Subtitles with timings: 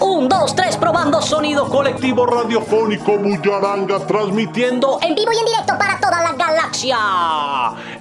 [0.00, 5.98] Un, dos, tres, probando sonido colectivo radiofónico Muyaranga transmitiendo en vivo y en directo para
[5.98, 6.96] toda la galaxia.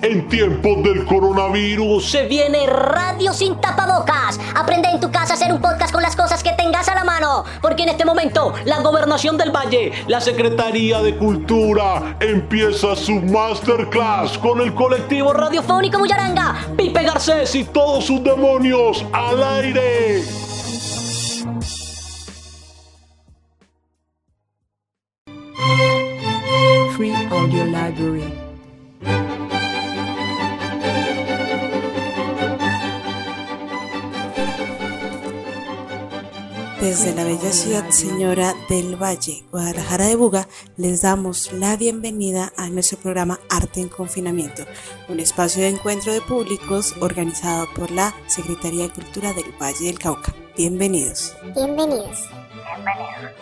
[0.02, 4.40] En tiempos del coronavirus se viene radio sin tapabocas.
[4.56, 6.52] Aprende en tu casa a hacer un podcast con las cosas que
[7.62, 14.38] porque en este momento la gobernación del Valle, la Secretaría de Cultura empieza su masterclass
[14.38, 20.24] con el colectivo radiofónico Muyaranga, Pipe Garcés y todos sus demonios al aire.
[27.32, 28.19] Audio Library.
[36.90, 42.68] Desde la bella ciudad señora del Valle, Guadalajara de Buga, les damos la bienvenida a
[42.70, 44.66] nuestro programa Arte en Confinamiento,
[45.08, 50.00] un espacio de encuentro de públicos organizado por la Secretaría de Cultura del Valle del
[50.00, 50.34] Cauca.
[50.58, 51.36] Bienvenidos.
[51.54, 52.28] Bienvenidos.
[52.74, 53.38] Bienvenidos.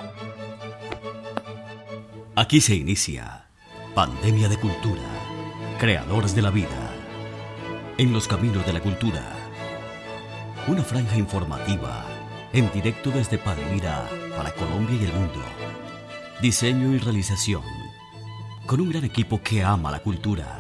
[2.36, 3.48] Aquí se inicia
[3.96, 5.08] Pandemia de Cultura,
[5.80, 6.94] creadores de la vida.
[7.98, 9.24] En los caminos de la cultura.
[10.68, 12.17] Una franja informativa
[12.54, 15.42] en directo desde Palmira para Colombia y el mundo.
[16.42, 17.64] Diseño y realización.
[18.66, 20.60] Con un gran equipo que ama la cultura.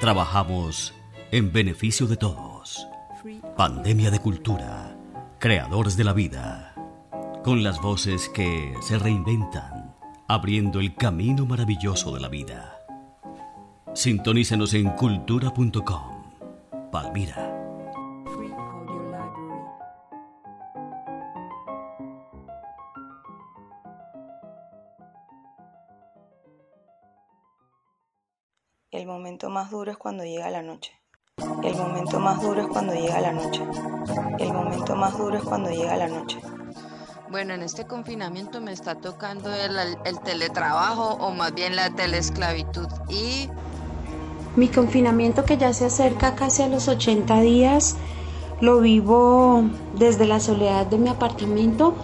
[0.00, 0.94] Trabajamos
[1.30, 2.86] en beneficio de todos.
[3.56, 4.96] Pandemia de Cultura,
[5.38, 6.74] creadores de la vida.
[7.42, 9.94] Con las voces que se reinventan
[10.28, 12.80] abriendo el camino maravilloso de la vida.
[13.94, 16.22] Sintonícenos en cultura.com.
[16.90, 17.65] Palmira.
[28.92, 30.92] El momento más duro es cuando llega la noche.
[31.64, 33.64] El momento más duro es cuando llega la noche.
[34.38, 36.38] El momento más duro es cuando llega la noche.
[37.28, 43.50] Bueno, en este confinamiento me está tocando el, teletrabajo o más bien la teleesclavitud y...
[44.54, 47.96] Mi confinamiento que ya se acerca casi a los 80 días,
[48.60, 49.64] lo vivo
[49.94, 51.96] desde la soledad de mi apartamento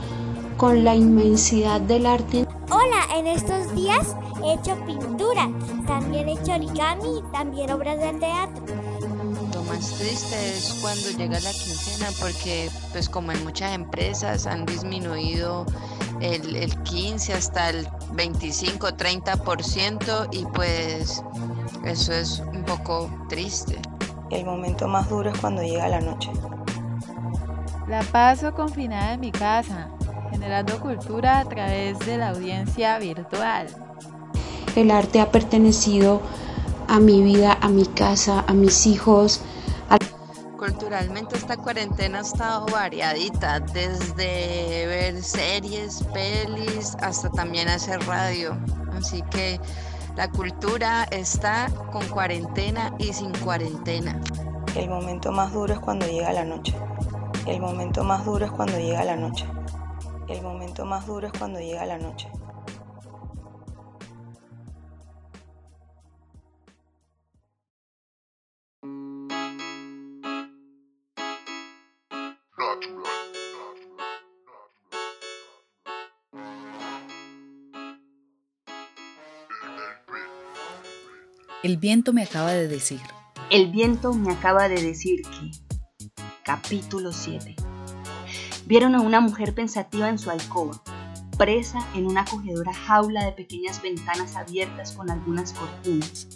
[0.63, 2.47] con la inmensidad del arte.
[2.71, 4.15] Hola, en estos días
[4.45, 5.51] he hecho pintura,
[5.89, 11.51] también he hecho origami y también obras de teatro más triste es cuando llega la
[11.51, 15.67] quincena porque pues como en muchas empresas han disminuido
[16.21, 21.25] el, el 15 hasta el 25, 30% y pues
[21.85, 23.81] eso es un poco triste.
[24.31, 26.31] El momento más duro es cuando llega la noche.
[27.89, 29.91] La paso confinada en mi casa,
[30.43, 33.69] generando cultura a través de la audiencia virtual.
[34.75, 36.21] El arte ha pertenecido
[36.89, 39.41] a mi vida, a mi casa, a mis hijos,
[40.59, 48.57] Culturalmente esta cuarentena ha estado variadita, desde ver series, pelis, hasta también hacer radio.
[48.93, 49.59] Así que
[50.15, 54.21] la cultura está con cuarentena y sin cuarentena.
[54.77, 56.77] El momento más duro es cuando llega la noche.
[57.45, 59.45] El momento más duro es cuando llega la noche.
[60.33, 62.27] El momento más duro es cuando llega la noche.
[81.63, 83.01] El viento me acaba de decir.
[83.51, 85.51] El viento me acaba de decir que...
[86.43, 87.55] Capítulo 7.
[88.67, 90.83] Vieron a una mujer pensativa en su alcoba,
[91.37, 96.29] presa en una acogedora jaula de pequeñas ventanas abiertas con algunas cortinas.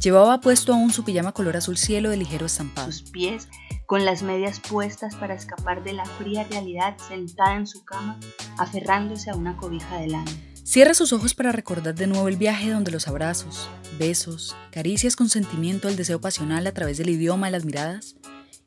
[0.00, 2.90] Llevaba puesto aún su pijama color azul cielo de ligero estampado.
[2.90, 3.48] Sus pies
[3.86, 8.18] con las medias puestas para escapar de la fría realidad sentada en su cama,
[8.58, 10.30] aferrándose a una cobija de lana.
[10.64, 13.68] Cierra sus ojos para recordar de nuevo el viaje donde los abrazos,
[13.98, 18.16] besos, caricias con sentimiento el deseo pasional a través del idioma de las miradas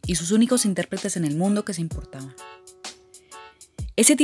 [0.05, 2.35] y sus únicos intérpretes en el mundo que se importaban.
[3.97, 4.17] Ese,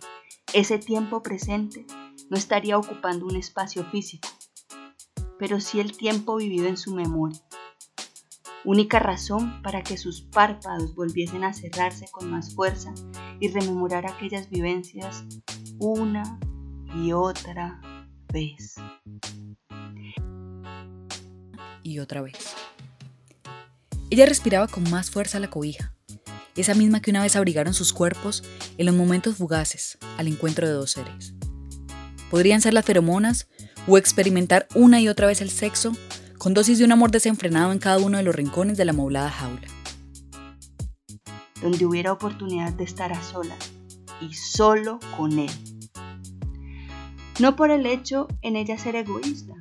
[0.53, 1.85] Ese tiempo presente
[2.29, 4.27] no estaría ocupando un espacio físico,
[5.39, 7.39] pero sí el tiempo vivido en su memoria.
[8.65, 12.93] Única razón para que sus párpados volviesen a cerrarse con más fuerza
[13.39, 15.23] y rememorar aquellas vivencias
[15.79, 16.37] una
[16.93, 17.79] y otra
[18.33, 18.75] vez.
[21.81, 22.55] Y otra vez.
[24.09, 25.95] Ella respiraba con más fuerza la cobija,
[26.55, 28.43] esa misma que una vez abrigaron sus cuerpos
[28.77, 31.33] en los momentos fugaces al encuentro de dos seres.
[32.29, 33.47] Podrían ser las feromonas
[33.87, 35.93] o experimentar una y otra vez el sexo
[36.37, 39.29] con dosis de un amor desenfrenado en cada uno de los rincones de la moblada
[39.29, 39.67] jaula.
[41.61, 43.71] donde hubiera oportunidad de estar a solas
[44.19, 45.51] y solo con él.
[47.39, 49.53] No por el hecho en ella ser egoísta.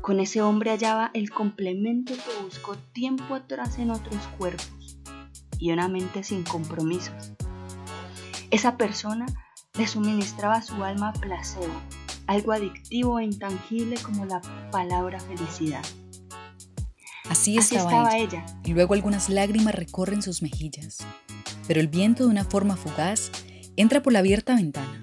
[0.00, 4.83] Con ese hombre hallaba el complemento que buscó tiempo atrás en otros cuerpos
[5.58, 7.32] y una mente sin compromisos.
[8.50, 9.26] Esa persona
[9.78, 11.66] le suministraba a su alma placebo,
[12.26, 14.40] algo adictivo e intangible como la
[14.70, 15.84] palabra felicidad.
[17.28, 20.98] Así estaba, ella, y luego algunas lágrimas recorren sus mejillas.
[21.66, 23.30] Pero el viento de una forma fugaz
[23.76, 25.00] entra por la abierta ventana,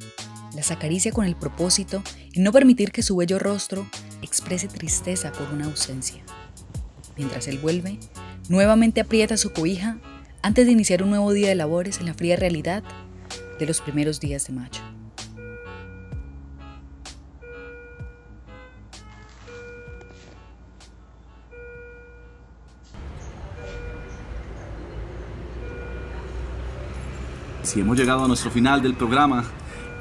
[0.56, 3.86] las acaricia con el propósito de no permitir que su bello rostro
[4.22, 6.22] exprese tristeza por una ausencia.
[7.18, 8.00] Mientras él vuelve,
[8.50, 9.98] nuevamente aprieta su cobija
[10.44, 12.84] antes de iniciar un nuevo día de labores en la fría realidad
[13.60, 14.82] de los primeros días de mayo.
[27.64, 29.46] Si hemos llegado a nuestro final del programa,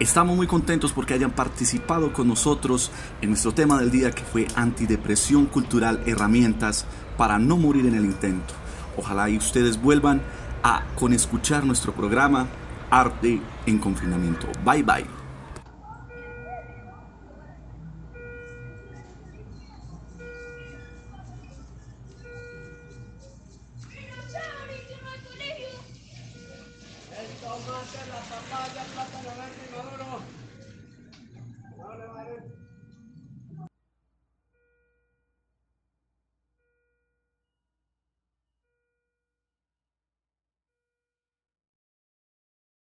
[0.01, 2.91] estamos muy contentos porque hayan participado con nosotros
[3.21, 6.87] en nuestro tema del día que fue antidepresión cultural, herramientas
[7.17, 8.55] para no morir en el intento.
[8.97, 10.23] Ojalá y ustedes vuelvan
[10.63, 12.47] a con escuchar nuestro programa
[12.91, 14.47] Arte en Confinamiento.
[14.65, 15.20] Bye bye.